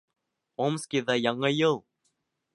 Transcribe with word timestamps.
Омскиҙа 0.67 1.19
Яңы 1.19 1.53
йыл! 1.59 1.81